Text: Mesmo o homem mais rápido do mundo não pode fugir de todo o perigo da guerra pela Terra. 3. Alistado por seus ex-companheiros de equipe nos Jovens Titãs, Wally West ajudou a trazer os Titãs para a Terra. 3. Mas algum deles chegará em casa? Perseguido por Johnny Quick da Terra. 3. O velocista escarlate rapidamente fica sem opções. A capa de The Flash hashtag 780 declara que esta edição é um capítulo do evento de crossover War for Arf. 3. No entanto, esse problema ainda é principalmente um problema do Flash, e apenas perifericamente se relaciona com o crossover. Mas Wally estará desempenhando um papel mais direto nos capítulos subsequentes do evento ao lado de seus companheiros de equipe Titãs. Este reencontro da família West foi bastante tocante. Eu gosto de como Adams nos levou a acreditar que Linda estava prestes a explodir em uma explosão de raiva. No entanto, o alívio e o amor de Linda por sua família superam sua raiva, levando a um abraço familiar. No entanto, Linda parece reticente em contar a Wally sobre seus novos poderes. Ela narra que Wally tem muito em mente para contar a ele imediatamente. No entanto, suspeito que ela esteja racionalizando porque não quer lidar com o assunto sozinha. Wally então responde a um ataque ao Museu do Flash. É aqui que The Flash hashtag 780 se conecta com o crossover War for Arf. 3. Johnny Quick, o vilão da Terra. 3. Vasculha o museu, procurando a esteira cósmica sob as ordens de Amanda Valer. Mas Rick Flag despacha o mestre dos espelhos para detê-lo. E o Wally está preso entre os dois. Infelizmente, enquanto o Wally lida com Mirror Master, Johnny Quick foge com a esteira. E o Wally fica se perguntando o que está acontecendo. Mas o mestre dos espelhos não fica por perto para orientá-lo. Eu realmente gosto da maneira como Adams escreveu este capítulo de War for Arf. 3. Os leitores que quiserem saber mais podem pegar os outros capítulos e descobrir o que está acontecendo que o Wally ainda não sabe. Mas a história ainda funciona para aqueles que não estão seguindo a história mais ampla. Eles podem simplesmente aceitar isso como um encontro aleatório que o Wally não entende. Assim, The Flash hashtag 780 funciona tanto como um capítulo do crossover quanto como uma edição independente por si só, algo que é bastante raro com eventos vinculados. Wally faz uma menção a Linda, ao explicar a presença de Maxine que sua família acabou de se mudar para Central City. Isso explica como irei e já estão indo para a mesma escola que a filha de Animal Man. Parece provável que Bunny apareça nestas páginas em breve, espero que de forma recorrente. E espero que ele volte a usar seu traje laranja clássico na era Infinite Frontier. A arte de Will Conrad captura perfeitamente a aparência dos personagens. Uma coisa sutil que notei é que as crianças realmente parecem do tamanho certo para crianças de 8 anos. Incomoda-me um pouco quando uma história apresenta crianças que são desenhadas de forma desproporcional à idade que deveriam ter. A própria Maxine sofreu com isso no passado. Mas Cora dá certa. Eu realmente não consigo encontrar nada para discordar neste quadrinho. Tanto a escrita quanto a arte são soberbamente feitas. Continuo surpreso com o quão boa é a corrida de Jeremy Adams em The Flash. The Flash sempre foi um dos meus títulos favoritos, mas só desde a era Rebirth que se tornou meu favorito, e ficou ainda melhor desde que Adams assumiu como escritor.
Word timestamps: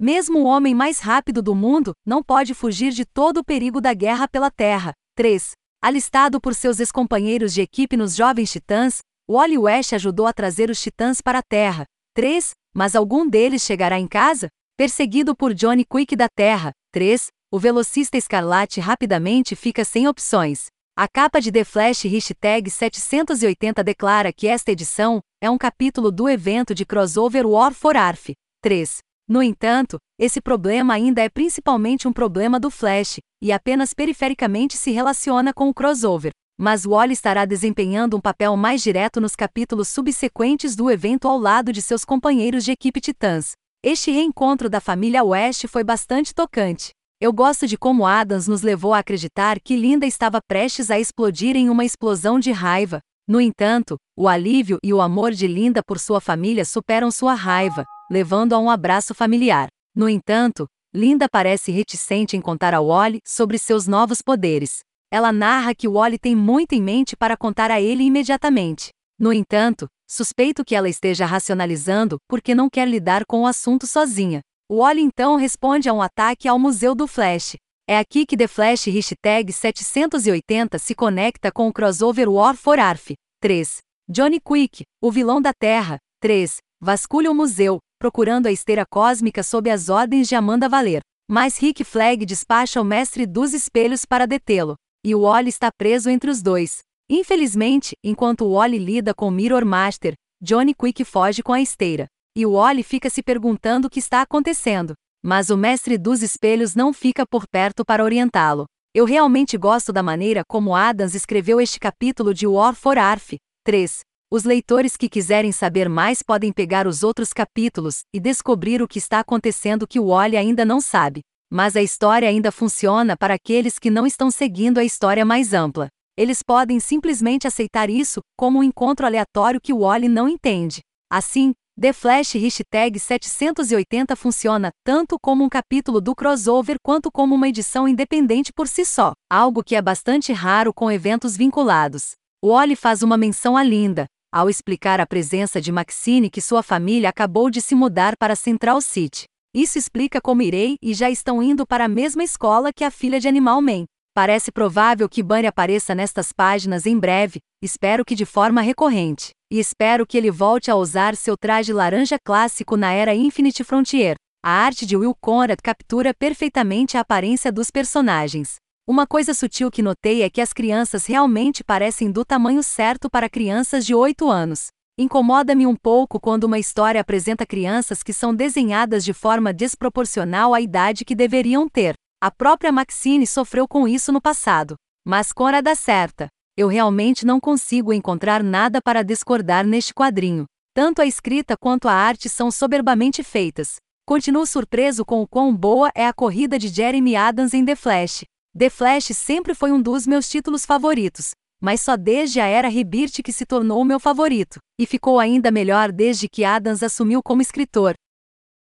Mesmo 0.00 0.38
o 0.38 0.44
homem 0.44 0.74
mais 0.74 0.98
rápido 0.98 1.42
do 1.42 1.54
mundo 1.54 1.92
não 2.06 2.22
pode 2.22 2.54
fugir 2.54 2.90
de 2.90 3.04
todo 3.04 3.40
o 3.40 3.44
perigo 3.44 3.82
da 3.82 3.92
guerra 3.92 4.26
pela 4.26 4.50
Terra. 4.50 4.94
3. 5.14 5.50
Alistado 5.82 6.40
por 6.40 6.54
seus 6.54 6.80
ex-companheiros 6.80 7.52
de 7.52 7.60
equipe 7.60 7.98
nos 7.98 8.16
Jovens 8.16 8.50
Titãs, 8.50 9.00
Wally 9.30 9.58
West 9.58 9.92
ajudou 9.92 10.26
a 10.26 10.32
trazer 10.32 10.70
os 10.70 10.80
Titãs 10.80 11.20
para 11.20 11.40
a 11.40 11.42
Terra. 11.42 11.84
3. 12.14 12.52
Mas 12.74 12.96
algum 12.96 13.28
deles 13.28 13.60
chegará 13.60 14.00
em 14.00 14.08
casa? 14.08 14.48
Perseguido 14.74 15.36
por 15.36 15.52
Johnny 15.52 15.84
Quick 15.84 16.16
da 16.16 16.30
Terra. 16.34 16.72
3. 16.92 17.26
O 17.52 17.58
velocista 17.58 18.16
escarlate 18.16 18.80
rapidamente 18.80 19.54
fica 19.54 19.84
sem 19.84 20.08
opções. 20.08 20.68
A 20.96 21.06
capa 21.06 21.42
de 21.42 21.52
The 21.52 21.62
Flash 21.62 22.04
hashtag 22.04 22.70
780 22.70 23.84
declara 23.84 24.32
que 24.32 24.48
esta 24.48 24.72
edição 24.72 25.20
é 25.42 25.50
um 25.50 25.58
capítulo 25.58 26.10
do 26.10 26.26
evento 26.26 26.74
de 26.74 26.86
crossover 26.86 27.46
War 27.46 27.74
for 27.74 27.98
Arf. 27.98 28.32
3. 28.62 29.00
No 29.30 29.40
entanto, 29.40 29.96
esse 30.18 30.40
problema 30.40 30.94
ainda 30.94 31.22
é 31.22 31.28
principalmente 31.28 32.08
um 32.08 32.12
problema 32.12 32.58
do 32.58 32.68
Flash, 32.68 33.20
e 33.40 33.52
apenas 33.52 33.94
perifericamente 33.94 34.76
se 34.76 34.90
relaciona 34.90 35.54
com 35.54 35.68
o 35.68 35.72
crossover. 35.72 36.32
Mas 36.58 36.84
Wally 36.84 37.12
estará 37.12 37.44
desempenhando 37.44 38.16
um 38.16 38.20
papel 38.20 38.56
mais 38.56 38.82
direto 38.82 39.20
nos 39.20 39.36
capítulos 39.36 39.86
subsequentes 39.86 40.74
do 40.74 40.90
evento 40.90 41.28
ao 41.28 41.38
lado 41.38 41.72
de 41.72 41.80
seus 41.80 42.04
companheiros 42.04 42.64
de 42.64 42.72
equipe 42.72 43.00
Titãs. 43.00 43.52
Este 43.84 44.10
reencontro 44.10 44.68
da 44.68 44.80
família 44.80 45.22
West 45.22 45.68
foi 45.68 45.84
bastante 45.84 46.34
tocante. 46.34 46.90
Eu 47.20 47.32
gosto 47.32 47.68
de 47.68 47.78
como 47.78 48.06
Adams 48.06 48.48
nos 48.48 48.62
levou 48.62 48.92
a 48.92 48.98
acreditar 48.98 49.60
que 49.60 49.76
Linda 49.76 50.06
estava 50.06 50.40
prestes 50.42 50.90
a 50.90 50.98
explodir 50.98 51.54
em 51.54 51.70
uma 51.70 51.84
explosão 51.84 52.40
de 52.40 52.50
raiva. 52.50 52.98
No 53.28 53.40
entanto, 53.40 53.96
o 54.18 54.26
alívio 54.26 54.80
e 54.82 54.92
o 54.92 55.00
amor 55.00 55.30
de 55.30 55.46
Linda 55.46 55.84
por 55.86 56.00
sua 56.00 56.20
família 56.20 56.64
superam 56.64 57.12
sua 57.12 57.34
raiva, 57.34 57.86
levando 58.10 58.54
a 58.54 58.58
um 58.58 58.68
abraço 58.68 59.14
familiar. 59.14 59.68
No 59.94 60.08
entanto, 60.08 60.66
Linda 60.92 61.28
parece 61.30 61.70
reticente 61.70 62.36
em 62.36 62.40
contar 62.40 62.74
a 62.74 62.80
Wally 62.80 63.20
sobre 63.24 63.56
seus 63.56 63.86
novos 63.86 64.20
poderes. 64.20 64.80
Ela 65.12 65.32
narra 65.32 65.74
que 65.74 65.88
Wally 65.88 66.18
tem 66.18 66.34
muito 66.34 66.72
em 66.72 66.82
mente 66.82 67.16
para 67.16 67.36
contar 67.36 67.70
a 67.70 67.80
ele 67.80 68.02
imediatamente. 68.02 68.90
No 69.16 69.32
entanto, 69.32 69.86
suspeito 70.08 70.64
que 70.64 70.74
ela 70.74 70.88
esteja 70.88 71.24
racionalizando 71.24 72.18
porque 72.28 72.54
não 72.54 72.68
quer 72.68 72.88
lidar 72.88 73.24
com 73.24 73.42
o 73.42 73.46
assunto 73.46 73.86
sozinha. 73.86 74.40
Wally 74.70 75.02
então 75.02 75.36
responde 75.36 75.88
a 75.88 75.92
um 75.92 76.02
ataque 76.02 76.48
ao 76.48 76.58
Museu 76.58 76.94
do 76.94 77.06
Flash. 77.06 77.56
É 77.88 77.98
aqui 77.98 78.24
que 78.24 78.36
The 78.36 78.48
Flash 78.48 78.86
hashtag 78.86 79.52
780 79.52 80.78
se 80.78 80.94
conecta 80.94 81.52
com 81.52 81.68
o 81.68 81.72
crossover 81.72 82.28
War 82.28 82.56
for 82.56 82.78
Arf. 82.78 83.12
3. 83.40 83.78
Johnny 84.08 84.40
Quick, 84.40 84.84
o 85.00 85.10
vilão 85.10 85.40
da 85.40 85.52
Terra. 85.52 85.98
3. 86.20 86.56
Vasculha 86.80 87.30
o 87.30 87.34
museu, 87.34 87.78
procurando 88.00 88.46
a 88.46 88.50
esteira 88.50 88.84
cósmica 88.90 89.42
sob 89.42 89.70
as 89.70 89.90
ordens 89.90 90.26
de 90.26 90.34
Amanda 90.34 90.70
Valer. 90.70 91.02
Mas 91.30 91.58
Rick 91.58 91.84
Flag 91.84 92.24
despacha 92.24 92.80
o 92.80 92.84
mestre 92.84 93.26
dos 93.26 93.52
espelhos 93.52 94.06
para 94.06 94.26
detê-lo. 94.26 94.74
E 95.04 95.14
o 95.14 95.20
Wally 95.20 95.50
está 95.50 95.70
preso 95.70 96.08
entre 96.08 96.30
os 96.30 96.42
dois. 96.42 96.78
Infelizmente, 97.08 97.92
enquanto 98.02 98.46
o 98.46 98.52
Wally 98.54 98.78
lida 98.78 99.14
com 99.14 99.30
Mirror 99.30 99.66
Master, 99.66 100.14
Johnny 100.42 100.74
Quick 100.74 101.04
foge 101.04 101.42
com 101.42 101.52
a 101.52 101.60
esteira. 101.60 102.06
E 102.34 102.46
o 102.46 102.52
Wally 102.52 102.82
fica 102.82 103.10
se 103.10 103.22
perguntando 103.22 103.86
o 103.86 103.90
que 103.90 104.00
está 104.00 104.22
acontecendo. 104.22 104.94
Mas 105.22 105.50
o 105.50 105.56
mestre 105.56 105.98
dos 105.98 106.22
espelhos 106.22 106.74
não 106.74 106.94
fica 106.94 107.26
por 107.26 107.46
perto 107.46 107.84
para 107.84 108.02
orientá-lo. 108.02 108.64
Eu 108.94 109.04
realmente 109.04 109.58
gosto 109.58 109.92
da 109.92 110.02
maneira 110.02 110.42
como 110.48 110.74
Adams 110.74 111.14
escreveu 111.14 111.60
este 111.60 111.78
capítulo 111.78 112.32
de 112.32 112.46
War 112.46 112.74
for 112.74 112.96
Arf. 112.96 113.34
3. 113.62 114.00
Os 114.32 114.44
leitores 114.44 114.96
que 114.96 115.08
quiserem 115.08 115.50
saber 115.50 115.88
mais 115.88 116.22
podem 116.22 116.52
pegar 116.52 116.86
os 116.86 117.02
outros 117.02 117.32
capítulos 117.32 118.02
e 118.14 118.20
descobrir 118.20 118.80
o 118.80 118.86
que 118.86 119.00
está 119.00 119.18
acontecendo 119.18 119.88
que 119.88 119.98
o 119.98 120.06
Wally 120.06 120.36
ainda 120.36 120.64
não 120.64 120.80
sabe. 120.80 121.22
Mas 121.50 121.74
a 121.74 121.82
história 121.82 122.28
ainda 122.28 122.52
funciona 122.52 123.16
para 123.16 123.34
aqueles 123.34 123.76
que 123.76 123.90
não 123.90 124.06
estão 124.06 124.30
seguindo 124.30 124.78
a 124.78 124.84
história 124.84 125.24
mais 125.24 125.52
ampla. 125.52 125.88
Eles 126.16 126.44
podem 126.44 126.78
simplesmente 126.78 127.48
aceitar 127.48 127.90
isso 127.90 128.20
como 128.38 128.60
um 128.60 128.62
encontro 128.62 129.04
aleatório 129.04 129.60
que 129.60 129.72
o 129.72 129.80
Wally 129.80 130.08
não 130.08 130.28
entende. 130.28 130.78
Assim, 131.10 131.52
The 131.80 131.92
Flash 131.92 132.34
hashtag 132.34 133.00
780 133.00 134.14
funciona 134.14 134.70
tanto 134.84 135.16
como 135.20 135.42
um 135.42 135.48
capítulo 135.48 136.00
do 136.00 136.14
crossover 136.14 136.76
quanto 136.80 137.10
como 137.10 137.34
uma 137.34 137.48
edição 137.48 137.88
independente 137.88 138.52
por 138.52 138.68
si 138.68 138.84
só, 138.84 139.10
algo 139.28 139.64
que 139.64 139.74
é 139.74 139.82
bastante 139.82 140.32
raro 140.32 140.72
com 140.72 140.88
eventos 140.88 141.36
vinculados. 141.36 142.12
Wally 142.44 142.76
faz 142.76 143.02
uma 143.02 143.16
menção 143.16 143.56
a 143.56 143.62
Linda, 143.62 144.06
ao 144.32 144.48
explicar 144.48 145.00
a 145.00 145.06
presença 145.06 145.60
de 145.60 145.72
Maxine 145.72 146.30
que 146.30 146.40
sua 146.40 146.62
família 146.62 147.08
acabou 147.08 147.50
de 147.50 147.60
se 147.60 147.74
mudar 147.74 148.16
para 148.16 148.36
Central 148.36 148.80
City. 148.80 149.24
Isso 149.52 149.78
explica 149.78 150.20
como 150.20 150.42
irei 150.42 150.76
e 150.80 150.94
já 150.94 151.10
estão 151.10 151.42
indo 151.42 151.66
para 151.66 151.86
a 151.86 151.88
mesma 151.88 152.22
escola 152.22 152.72
que 152.72 152.84
a 152.84 152.90
filha 152.90 153.18
de 153.18 153.26
Animal 153.26 153.60
Man. 153.60 153.84
Parece 154.14 154.52
provável 154.52 155.08
que 155.08 155.22
Bunny 155.22 155.46
apareça 155.46 155.94
nestas 155.94 156.32
páginas 156.32 156.86
em 156.86 156.98
breve, 156.98 157.40
espero 157.62 158.04
que 158.04 158.14
de 158.14 158.24
forma 158.24 158.60
recorrente. 158.60 159.30
E 159.52 159.58
espero 159.58 160.06
que 160.06 160.16
ele 160.16 160.30
volte 160.30 160.70
a 160.70 160.76
usar 160.76 161.16
seu 161.16 161.36
traje 161.36 161.72
laranja 161.72 162.16
clássico 162.24 162.76
na 162.76 162.92
era 162.92 163.14
Infinite 163.14 163.64
Frontier. 163.64 164.14
A 164.44 164.50
arte 164.50 164.86
de 164.86 164.96
Will 164.96 165.14
Conrad 165.20 165.58
captura 165.62 166.14
perfeitamente 166.14 166.96
a 166.96 167.00
aparência 167.00 167.50
dos 167.52 167.70
personagens. 167.70 168.56
Uma 168.90 169.06
coisa 169.06 169.32
sutil 169.32 169.70
que 169.70 169.82
notei 169.82 170.22
é 170.22 170.28
que 170.28 170.40
as 170.40 170.52
crianças 170.52 171.06
realmente 171.06 171.62
parecem 171.62 172.10
do 172.10 172.24
tamanho 172.24 172.60
certo 172.60 173.08
para 173.08 173.30
crianças 173.30 173.86
de 173.86 173.94
8 173.94 174.28
anos. 174.28 174.66
Incomoda-me 174.98 175.64
um 175.64 175.76
pouco 175.76 176.18
quando 176.18 176.42
uma 176.42 176.58
história 176.58 177.00
apresenta 177.00 177.46
crianças 177.46 178.02
que 178.02 178.12
são 178.12 178.34
desenhadas 178.34 179.04
de 179.04 179.12
forma 179.12 179.52
desproporcional 179.52 180.52
à 180.52 180.60
idade 180.60 181.04
que 181.04 181.14
deveriam 181.14 181.68
ter. 181.68 181.94
A 182.20 182.32
própria 182.32 182.72
Maxine 182.72 183.28
sofreu 183.28 183.68
com 183.68 183.86
isso 183.86 184.10
no 184.10 184.20
passado. 184.20 184.74
Mas 185.06 185.32
Cora 185.32 185.62
dá 185.62 185.76
certa. 185.76 186.26
Eu 186.56 186.66
realmente 186.66 187.24
não 187.24 187.38
consigo 187.38 187.92
encontrar 187.92 188.42
nada 188.42 188.80
para 188.82 189.04
discordar 189.04 189.64
neste 189.64 189.94
quadrinho. 189.94 190.46
Tanto 190.74 191.00
a 191.00 191.06
escrita 191.06 191.54
quanto 191.56 191.86
a 191.86 191.92
arte 191.92 192.28
são 192.28 192.50
soberbamente 192.50 193.22
feitas. 193.22 193.76
Continuo 194.04 194.44
surpreso 194.44 195.04
com 195.04 195.22
o 195.22 195.28
quão 195.28 195.54
boa 195.54 195.92
é 195.94 196.08
a 196.08 196.12
corrida 196.12 196.58
de 196.58 196.66
Jeremy 196.66 197.14
Adams 197.14 197.54
em 197.54 197.64
The 197.64 197.76
Flash. 197.76 198.24
The 198.58 198.68
Flash 198.68 199.12
sempre 199.14 199.54
foi 199.54 199.70
um 199.70 199.80
dos 199.80 200.08
meus 200.08 200.28
títulos 200.28 200.66
favoritos, 200.66 201.30
mas 201.62 201.80
só 201.80 201.96
desde 201.96 202.40
a 202.40 202.46
era 202.46 202.68
Rebirth 202.68 203.22
que 203.22 203.32
se 203.32 203.46
tornou 203.46 203.84
meu 203.84 204.00
favorito, 204.00 204.58
e 204.76 204.84
ficou 204.86 205.20
ainda 205.20 205.52
melhor 205.52 205.92
desde 205.92 206.28
que 206.28 206.42
Adams 206.44 206.82
assumiu 206.82 207.22
como 207.22 207.42
escritor. 207.42 207.94